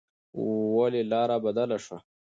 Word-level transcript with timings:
ولې 0.75 1.01
لار 1.11 1.29
بدله 1.45 1.77
شوه؟ 1.85 1.97